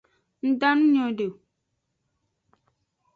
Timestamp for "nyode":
0.93-1.25